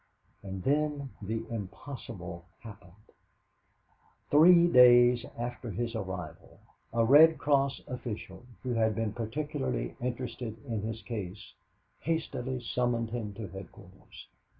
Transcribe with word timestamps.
And 0.41 0.63
then 0.63 1.11
the 1.21 1.45
impossible 1.53 2.45
happened. 2.61 3.13
Three 4.31 4.67
days 4.67 5.27
after 5.37 5.69
his 5.69 5.93
arrival, 5.93 6.59
a 6.91 7.05
Red 7.05 7.37
Cross 7.37 7.81
official, 7.85 8.47
who 8.63 8.73
had 8.73 8.95
been 8.95 9.13
particularly 9.13 9.95
interested 10.01 10.57
in 10.65 10.81
his 10.81 11.03
case, 11.03 11.53
hastily 11.99 12.61
summoned 12.61 13.11
him 13.11 13.35
to 13.35 13.47
headquarters. 13.49 14.27